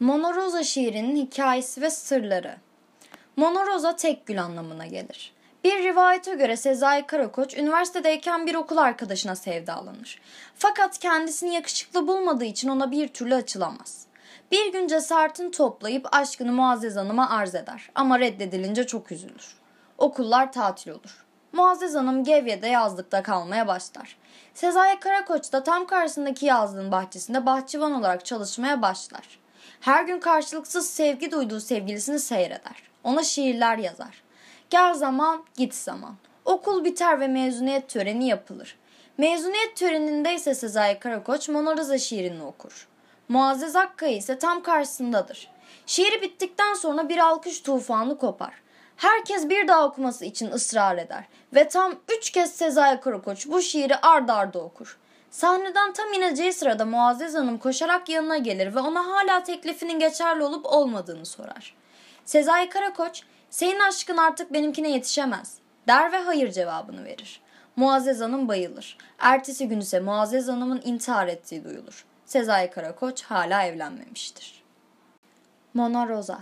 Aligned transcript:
Monoroza 0.00 0.62
şiirinin 0.62 1.16
hikayesi 1.16 1.82
ve 1.82 1.90
sırları. 1.90 2.56
Monoroza 3.36 3.96
tek 3.96 4.26
gül 4.26 4.42
anlamına 4.42 4.86
gelir. 4.86 5.32
Bir 5.64 5.82
rivayete 5.84 6.34
göre 6.34 6.56
Sezai 6.56 7.06
Karakoç 7.06 7.56
üniversitedeyken 7.56 8.46
bir 8.46 8.54
okul 8.54 8.76
arkadaşına 8.76 9.36
sevdalanır. 9.36 10.20
Fakat 10.56 10.98
kendisini 10.98 11.54
yakışıklı 11.54 12.08
bulmadığı 12.08 12.44
için 12.44 12.68
ona 12.68 12.90
bir 12.90 13.08
türlü 13.08 13.34
açılamaz. 13.34 14.06
Bir 14.50 14.72
gün 14.72 14.86
cesaretini 14.86 15.50
toplayıp 15.50 16.14
aşkını 16.14 16.52
Muazzez 16.52 16.96
Hanım'a 16.96 17.30
arz 17.30 17.54
eder 17.54 17.90
ama 17.94 18.18
reddedilince 18.18 18.86
çok 18.86 19.12
üzülür. 19.12 19.56
Okullar 19.98 20.52
tatil 20.52 20.90
olur. 20.90 21.24
Muazzez 21.52 21.94
Hanım 21.94 22.24
Gevye'de 22.24 22.66
yazlıkta 22.66 23.22
kalmaya 23.22 23.66
başlar. 23.66 24.16
Sezai 24.54 25.00
Karakoç 25.00 25.52
da 25.52 25.62
tam 25.62 25.86
karşısındaki 25.86 26.46
yazlığın 26.46 26.92
bahçesinde 26.92 27.46
bahçıvan 27.46 27.92
olarak 27.92 28.24
çalışmaya 28.24 28.82
başlar. 28.82 29.43
Her 29.80 30.04
gün 30.04 30.20
karşılıksız 30.20 30.90
sevgi 30.90 31.30
duyduğu 31.30 31.60
sevgilisini 31.60 32.18
seyreder. 32.18 32.82
Ona 33.04 33.22
şiirler 33.22 33.78
yazar. 33.78 34.22
Gel 34.70 34.94
zaman, 34.94 35.44
git 35.56 35.74
zaman. 35.74 36.14
Okul 36.44 36.84
biter 36.84 37.20
ve 37.20 37.28
mezuniyet 37.28 37.88
töreni 37.88 38.28
yapılır. 38.28 38.76
Mezuniyet 39.18 39.76
töreninde 39.76 40.34
ise 40.34 40.54
Sezai 40.54 40.98
Karakoç 40.98 41.48
Monoriza 41.48 41.98
şiirini 41.98 42.42
okur. 42.42 42.88
Muazzez 43.28 43.76
Akkaya 43.76 44.16
ise 44.16 44.38
tam 44.38 44.62
karşısındadır. 44.62 45.50
Şiiri 45.86 46.22
bittikten 46.22 46.74
sonra 46.74 47.08
bir 47.08 47.18
alkış 47.18 47.60
tufanı 47.60 48.18
kopar. 48.18 48.54
Herkes 48.96 49.48
bir 49.48 49.68
daha 49.68 49.86
okuması 49.86 50.24
için 50.24 50.50
ısrar 50.50 50.98
eder 50.98 51.24
ve 51.54 51.68
tam 51.68 51.94
üç 52.18 52.30
kez 52.30 52.52
Sezai 52.52 53.00
Karakoç 53.00 53.46
bu 53.46 53.62
şiiri 53.62 53.96
ard 53.96 54.28
arda 54.28 54.58
okur. 54.58 54.98
Sahneden 55.34 55.92
tam 55.92 56.12
ineceği 56.12 56.52
sırada 56.52 56.84
Muazzez 56.84 57.34
Hanım 57.34 57.58
koşarak 57.58 58.08
yanına 58.08 58.38
gelir 58.38 58.74
ve 58.74 58.80
ona 58.80 59.06
hala 59.06 59.42
teklifinin 59.42 59.98
geçerli 59.98 60.44
olup 60.44 60.66
olmadığını 60.66 61.26
sorar. 61.26 61.74
Sezai 62.24 62.68
Karakoç, 62.68 63.22
senin 63.50 63.80
aşkın 63.80 64.16
artık 64.16 64.52
benimkine 64.52 64.90
yetişemez 64.90 65.58
der 65.88 66.12
ve 66.12 66.18
hayır 66.18 66.52
cevabını 66.52 67.04
verir. 67.04 67.40
Muazzez 67.76 68.20
Hanım 68.20 68.48
bayılır. 68.48 68.98
Ertesi 69.18 69.68
gün 69.68 69.80
ise 69.80 70.00
Muazzez 70.00 70.48
Hanım'ın 70.48 70.82
intihar 70.84 71.28
ettiği 71.28 71.64
duyulur. 71.64 72.04
Sezai 72.24 72.70
Karakoç 72.70 73.22
hala 73.22 73.64
evlenmemiştir. 73.64 74.62
Mona 75.74 76.08
Rosa 76.08 76.40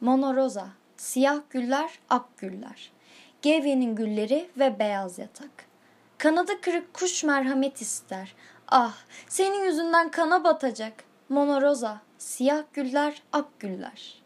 Mona 0.00 0.34
Rosa, 0.34 0.68
siyah 0.96 1.40
güller, 1.50 1.90
ak 2.10 2.38
güller. 2.38 2.92
Gevye'nin 3.42 3.96
gülleri 3.96 4.50
ve 4.58 4.78
beyaz 4.78 5.18
yatak. 5.18 5.69
Kanadı 6.20 6.60
kırık 6.60 6.94
kuş 6.94 7.24
merhamet 7.24 7.80
ister. 7.80 8.34
Ah, 8.68 8.94
senin 9.28 9.64
yüzünden 9.64 10.10
kana 10.10 10.44
batacak. 10.44 11.04
Mona 11.28 11.62
Rosa, 11.62 12.00
siyah 12.18 12.62
güller, 12.72 13.22
ak 13.32 13.60
güller. 13.60 14.22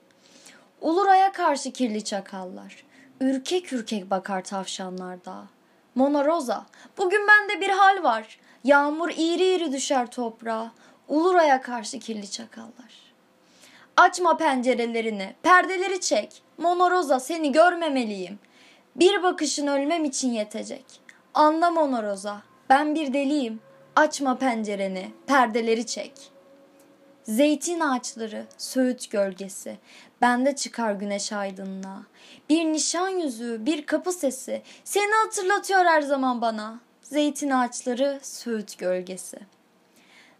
Uluraya 0.81 1.33
karşı 1.33 1.73
kirli 1.73 2.05
çakallar. 2.05 2.85
Ürkek 3.21 3.73
ürkek 3.73 4.11
bakar 4.11 4.45
tavşanlar 4.45 5.25
dağa. 5.25 5.47
Mona 5.95 6.25
Rosa, 6.25 6.67
bugün 6.99 7.29
bende 7.29 7.61
bir 7.61 7.71
hal 7.71 8.03
var. 8.03 8.39
Yağmur 8.65 9.11
iri 9.11 9.55
iri 9.55 9.73
düşer 9.73 10.11
toprağa. 10.11 10.73
Uluraya 11.09 11.61
karşı 11.61 11.99
kirli 11.99 12.31
çakallar. 12.31 13.15
Açma 13.97 14.37
pencerelerini, 14.37 15.35
perdeleri 15.43 16.01
çek. 16.01 16.43
Mona 16.59 16.91
Rosa 16.91 17.21
seni 17.21 17.53
görmemeliyim. 17.53 18.39
Bir 18.97 19.23
bakışın 19.23 19.67
ölmem 19.67 20.05
için 20.05 20.33
yetecek. 20.33 21.04
Anla 21.35 21.71
Mona 21.71 22.03
Rosa, 22.03 22.43
ben 22.71 22.95
bir 22.95 23.13
deliyim. 23.13 23.61
Açma 23.97 24.39
pencereni, 24.39 25.11
perdeleri 25.27 25.87
çek. 25.87 26.13
Zeytin 27.23 27.81
ağaçları, 27.81 28.47
söğüt 28.59 29.11
gölgesi, 29.11 29.79
bende 30.21 30.57
çıkar 30.57 30.93
güneş 30.93 31.33
aydınlığa. 31.33 32.03
Bir 32.49 32.65
nişan 32.65 33.09
yüzüğü, 33.09 33.67
bir 33.67 33.87
kapı 33.87 34.13
sesi, 34.13 34.63
seni 34.85 35.13
hatırlatıyor 35.25 35.85
her 35.85 36.03
zaman 36.03 36.41
bana. 36.41 36.81
Zeytin 37.03 37.51
ağaçları, 37.51 38.19
söğüt 38.23 38.79
gölgesi. 38.79 39.39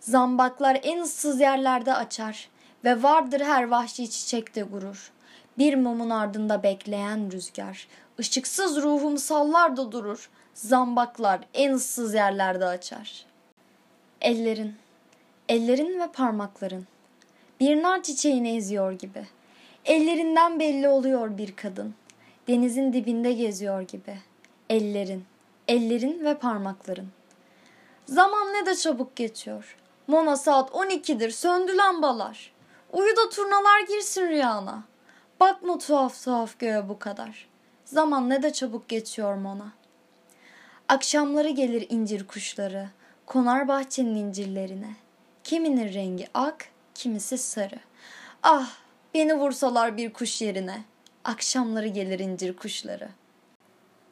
Zambaklar 0.01 0.81
en 0.83 1.01
ıssız 1.01 1.41
yerlerde 1.41 1.95
açar 1.95 2.49
ve 2.85 3.03
vardır 3.03 3.41
her 3.41 3.69
vahşi 3.69 4.11
çiçekte 4.11 4.63
gurur. 4.63 5.13
Bir 5.59 5.75
mumun 5.75 6.11
ardında 6.11 6.63
bekleyen 6.63 7.33
rüzgar, 7.33 7.89
ışıksız 8.19 8.83
ruhum 8.83 9.19
sallar 9.19 9.77
da 9.77 9.93
durur. 9.93 10.31
Zambaklar 10.55 11.41
en 11.55 11.73
ıssız 11.73 12.15
yerlerde 12.15 12.65
açar. 12.65 13.27
Ellerin, 14.21 14.75
ellerin 15.49 16.01
ve 16.01 16.07
parmakların 16.13 16.87
bir 17.61 17.83
nar 17.83 18.03
çiçeğini 18.03 18.57
eziyor 18.57 18.93
gibi. 18.93 19.27
Ellerinden 19.85 20.61
belli 20.61 20.89
oluyor 20.89 21.39
bir 21.39 21.57
kadın. 21.57 21.95
Denizin 22.49 22.93
dibinde 22.93 23.33
geziyor 23.33 23.81
gibi. 23.81 24.19
Ellerin, 24.71 25.25
ellerin 25.69 26.25
ve 26.25 26.39
parmakların. 26.39 27.09
Zaman 28.07 28.53
ne 28.53 28.67
de 28.67 28.77
çabuk 28.77 29.17
geçiyor. 29.17 29.77
Mona 30.07 30.37
saat 30.37 30.71
12'dir, 30.71 31.31
söndü 31.31 31.77
lambalar. 31.77 32.53
Uyu 32.93 33.17
da 33.17 33.29
turnalar 33.29 33.81
girsin 33.89 34.29
rüyana. 34.29 34.83
Bakma 35.41 35.79
tuhaf 35.79 36.25
tuhaf 36.25 36.59
göğe 36.59 36.89
bu 36.89 36.99
kadar. 36.99 37.49
Zaman 37.85 38.31
ne 38.31 38.43
de 38.43 38.53
çabuk 38.53 38.89
geçiyor 38.89 39.35
Mona. 39.35 39.84
Akşamları 40.89 41.49
gelir 41.49 41.87
incir 41.91 42.27
kuşları, 42.27 42.89
konar 43.27 43.69
bahçenin 43.69 44.17
incirlerine. 44.17 44.95
Kiminin 45.45 45.95
rengi 45.95 46.29
ak, 46.35 46.69
kimisi 46.95 47.39
sarı. 47.39 47.79
Ah, 48.43 48.71
beni 49.15 49.35
vursalar 49.35 49.97
bir 49.97 50.13
kuş 50.13 50.43
yerine. 50.43 50.83
Akşamları 51.25 51.87
gelir 51.87 52.19
incir 52.19 52.57
kuşları. 52.57 53.09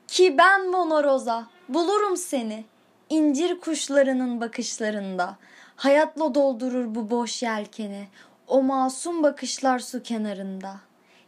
Ki 0.09 0.39
ben 0.39 0.71
Mona 0.71 1.05
Rosa, 1.05 1.47
bulurum 1.69 2.17
seni. 2.17 2.65
İncir 3.11 3.61
kuşlarının 3.61 4.41
bakışlarında. 4.41 5.37
Hayatla 5.77 6.35
doldurur 6.35 6.95
bu 6.95 7.11
boş 7.11 7.43
yelkeni. 7.43 8.09
O 8.47 8.63
masum 8.63 9.23
bakışlar 9.23 9.79
su 9.79 10.03
kenarında. 10.03 10.77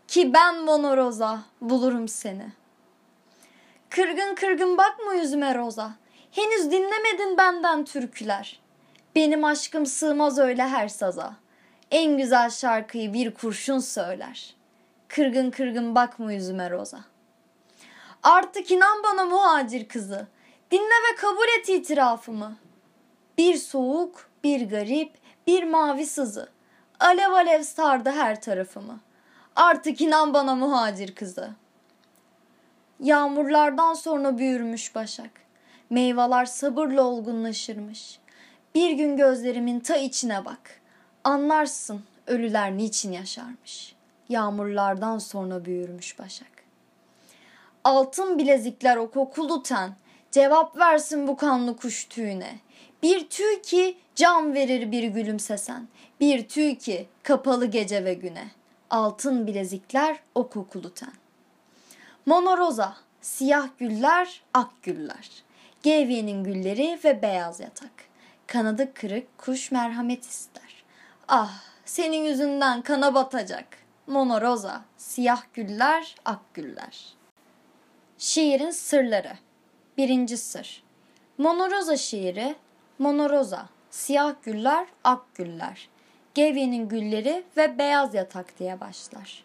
Ki 0.08 0.32
ben 0.34 0.64
Mona 0.64 0.96
Rosa, 0.96 1.40
bulurum 1.60 2.08
seni. 2.08 2.46
Kırgın 3.94 4.34
kırgın 4.34 4.78
bakma 4.78 5.14
yüzüme 5.14 5.54
Rosa. 5.54 5.92
Henüz 6.30 6.70
dinlemedin 6.70 7.38
benden 7.38 7.84
türküler. 7.84 8.60
Benim 9.14 9.44
aşkım 9.44 9.86
sığmaz 9.86 10.38
öyle 10.38 10.62
her 10.62 10.88
saza. 10.88 11.34
En 11.90 12.16
güzel 12.16 12.50
şarkıyı 12.50 13.12
bir 13.12 13.34
kurşun 13.34 13.78
söyler. 13.78 14.54
Kırgın 15.08 15.50
kırgın 15.50 15.94
bakma 15.94 16.32
yüzüme 16.32 16.70
Rosa. 16.70 17.00
Artık 18.22 18.70
inan 18.70 19.02
bana 19.02 19.24
muhacir 19.24 19.88
kızı. 19.88 20.26
Dinle 20.70 20.80
ve 20.82 21.16
kabul 21.16 21.48
et 21.58 21.68
itirafımı. 21.68 22.56
Bir 23.38 23.54
soğuk, 23.54 24.28
bir 24.44 24.68
garip, 24.68 25.12
bir 25.46 25.64
mavi 25.64 26.06
sızı. 26.06 26.48
Alev 27.00 27.32
alev 27.32 27.62
sardı 27.62 28.10
her 28.10 28.40
tarafımı. 28.40 29.00
Artık 29.56 30.00
inan 30.00 30.34
bana 30.34 30.54
muhacir 30.54 31.14
kızı. 31.14 31.50
Yağmurlardan 33.00 33.94
sonra 33.94 34.38
büyürmüş 34.38 34.94
başak. 34.94 35.30
Meyveler 35.90 36.44
sabırla 36.44 37.02
olgunlaşırmış. 37.02 38.18
Bir 38.74 38.90
gün 38.90 39.16
gözlerimin 39.16 39.80
ta 39.80 39.96
içine 39.96 40.44
bak. 40.44 40.80
Anlarsın 41.24 42.02
ölüler 42.26 42.76
niçin 42.76 43.12
yaşarmış. 43.12 43.94
Yağmurlardan 44.28 45.18
sonra 45.18 45.64
büyürmüş 45.64 46.18
başak. 46.18 46.48
Altın 47.84 48.38
bilezikler 48.38 48.96
o 48.96 49.10
kokulu 49.10 49.62
ten. 49.62 49.96
Cevap 50.30 50.78
versin 50.78 51.28
bu 51.28 51.36
kanlı 51.36 51.76
kuş 51.76 52.04
tüyüne. 52.04 52.58
Bir 53.02 53.28
tüy 53.28 53.62
ki 53.62 53.98
can 54.14 54.54
verir 54.54 54.92
bir 54.92 55.02
gülümsesen. 55.02 55.88
Bir 56.20 56.48
tüy 56.48 56.74
ki 56.74 57.06
kapalı 57.22 57.66
gece 57.66 58.04
ve 58.04 58.14
güne. 58.14 58.44
Altın 58.90 59.46
bilezikler 59.46 60.16
o 60.34 60.48
kokulu 60.48 60.94
ten. 60.94 61.23
Monoroza, 62.26 62.96
siyah 63.20 63.68
güller, 63.78 64.42
ak 64.54 64.82
güller. 64.82 65.42
Gevye'nin 65.82 66.44
gülleri 66.44 66.98
ve 67.04 67.22
beyaz 67.22 67.60
yatak. 67.60 67.92
Kanadı 68.46 68.94
kırık 68.94 69.38
kuş 69.38 69.70
merhamet 69.70 70.24
ister. 70.24 70.84
Ah, 71.28 71.62
senin 71.84 72.24
yüzünden 72.24 72.82
kana 72.82 73.14
batacak. 73.14 73.66
Monoroza, 74.06 74.84
siyah 74.96 75.42
güller, 75.54 76.14
ak 76.24 76.54
güller. 76.54 77.14
Şiirin 78.18 78.70
sırları. 78.70 79.32
Birinci 79.96 80.36
sır. 80.36 80.82
Monoroza 81.38 81.96
şiiri, 81.96 82.54
Monoroza, 82.98 83.68
siyah 83.90 84.34
güller, 84.42 84.86
ak 85.04 85.34
güller. 85.34 85.88
Gevye'nin 86.34 86.88
gülleri 86.88 87.44
ve 87.56 87.78
beyaz 87.78 88.14
yatak 88.14 88.58
diye 88.58 88.80
başlar. 88.80 89.44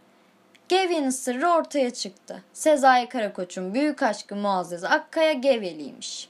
Gevye'nin 0.69 1.09
sırrı 1.09 1.49
ortaya 1.49 1.89
çıktı. 1.89 2.43
Sezai 2.53 3.09
Karakoç'un 3.09 3.73
büyük 3.73 4.03
aşkı 4.03 4.35
Muazzez 4.35 4.83
Akkaya 4.83 5.33
Gevyeliymiş. 5.33 6.29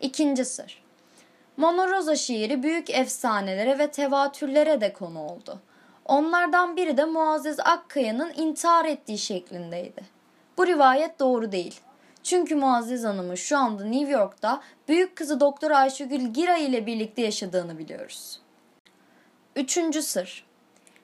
İkinci 0.00 0.44
sır. 0.44 0.82
Monoroza 1.56 2.16
şiiri 2.16 2.62
büyük 2.62 2.90
efsanelere 2.90 3.78
ve 3.78 3.90
tevatürlere 3.90 4.80
de 4.80 4.92
konu 4.92 5.22
oldu. 5.22 5.60
Onlardan 6.04 6.76
biri 6.76 6.96
de 6.96 7.04
Muazzez 7.04 7.60
Akkaya'nın 7.60 8.32
intihar 8.36 8.84
ettiği 8.84 9.18
şeklindeydi. 9.18 10.02
Bu 10.56 10.66
rivayet 10.66 11.20
doğru 11.20 11.52
değil. 11.52 11.80
Çünkü 12.22 12.54
Muazzez 12.54 13.04
Hanım'ın 13.04 13.34
şu 13.34 13.58
anda 13.58 13.84
New 13.84 14.12
York'ta 14.12 14.60
büyük 14.88 15.16
kızı 15.16 15.40
Doktor 15.40 15.70
Ayşegül 15.70 16.20
Giray 16.20 16.66
ile 16.66 16.86
birlikte 16.86 17.22
yaşadığını 17.22 17.78
biliyoruz. 17.78 18.40
Üçüncü 19.56 20.02
sır. 20.02 20.47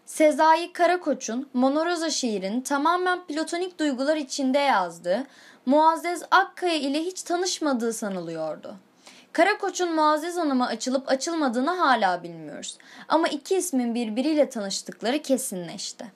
Sezai 0.06 0.73
Karakoç'un 0.73 1.49
Monoroza 1.53 2.11
şiirini 2.11 2.62
tamamen 2.62 3.27
platonik 3.27 3.79
duygular 3.79 4.17
içinde 4.17 4.59
yazdığı, 4.59 5.27
Muazzez 5.67 6.23
Akkaya 6.31 6.75
ile 6.75 7.01
hiç 7.01 7.23
tanışmadığı 7.23 7.93
sanılıyordu. 7.93 8.77
Karakoç'un 9.33 9.95
Muazzez 9.95 10.37
Hanım'a 10.37 10.67
açılıp 10.67 11.09
açılmadığını 11.09 11.71
hala 11.71 12.23
bilmiyoruz. 12.23 12.79
Ama 13.09 13.29
iki 13.29 13.56
ismin 13.56 13.95
birbiriyle 13.95 14.49
tanıştıkları 14.49 15.23
kesinleşti. 15.23 16.07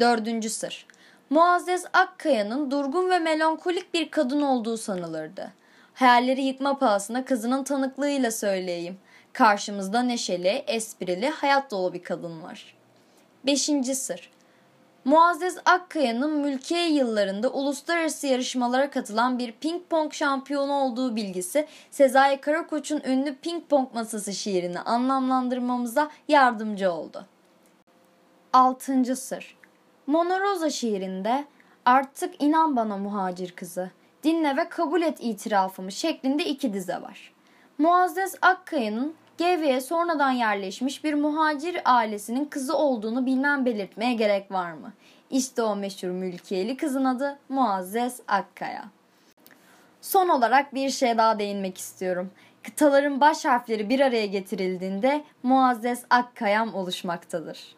Dördüncü 0.00 0.50
sır. 0.50 0.86
Muazzez 1.30 1.84
Akkaya'nın 1.92 2.70
durgun 2.70 3.10
ve 3.10 3.18
melankolik 3.18 3.94
bir 3.94 4.10
kadın 4.10 4.42
olduğu 4.42 4.76
sanılırdı. 4.76 5.52
Hayalleri 5.94 6.42
yıkma 6.42 6.78
pahasına 6.78 7.24
kızının 7.24 7.64
tanıklığıyla 7.64 8.30
söyleyeyim. 8.30 8.98
Karşımızda 9.32 10.02
neşeli, 10.02 10.64
esprili, 10.66 11.28
hayat 11.28 11.70
dolu 11.70 11.92
bir 11.92 12.02
kadın 12.02 12.42
var. 12.42 12.79
Beşinci 13.46 13.94
sır. 13.94 14.30
Muazzez 15.04 15.58
Akkaya'nın 15.64 16.30
mülkiye 16.30 16.88
yıllarında 16.88 17.52
uluslararası 17.52 18.26
yarışmalara 18.26 18.90
katılan 18.90 19.38
bir 19.38 19.52
ping 19.52 19.82
pong 19.90 20.12
şampiyonu 20.12 20.72
olduğu 20.72 21.16
bilgisi 21.16 21.66
Sezai 21.90 22.40
Karakoç'un 22.40 23.02
ünlü 23.06 23.36
ping 23.36 23.68
pong 23.68 23.94
masası 23.94 24.32
şiirini 24.32 24.80
anlamlandırmamıza 24.80 26.10
yardımcı 26.28 26.92
oldu. 26.92 27.26
Altıncı 28.52 29.16
sır. 29.16 29.56
Mona 30.06 30.70
şiirinde 30.70 31.44
artık 31.84 32.42
inan 32.42 32.76
bana 32.76 32.96
muhacir 32.96 33.50
kızı, 33.50 33.90
dinle 34.24 34.56
ve 34.56 34.68
kabul 34.68 35.02
et 35.02 35.18
itirafımı 35.20 35.92
şeklinde 35.92 36.44
iki 36.44 36.72
dize 36.72 37.02
var. 37.02 37.32
Muazzez 37.78 38.34
Akkaya'nın 38.42 39.14
GV'ye 39.40 39.80
sonradan 39.80 40.30
yerleşmiş 40.30 41.04
bir 41.04 41.14
muhacir 41.14 41.80
ailesinin 41.84 42.44
kızı 42.44 42.76
olduğunu 42.76 43.26
bilmem 43.26 43.64
belirtmeye 43.64 44.14
gerek 44.14 44.52
var 44.52 44.72
mı? 44.72 44.92
İşte 45.30 45.62
o 45.62 45.76
meşhur 45.76 46.08
mülkiyeli 46.08 46.76
kızın 46.76 47.04
adı 47.04 47.38
Muazzez 47.48 48.20
Akkaya. 48.28 48.84
Son 50.00 50.28
olarak 50.28 50.74
bir 50.74 50.90
şey 50.90 51.18
daha 51.18 51.38
değinmek 51.38 51.78
istiyorum. 51.78 52.30
Kıtaların 52.62 53.20
baş 53.20 53.44
harfleri 53.44 53.88
bir 53.88 54.00
araya 54.00 54.26
getirildiğinde 54.26 55.24
Muazzez 55.42 56.04
Akkayam 56.10 56.74
oluşmaktadır. 56.74 57.60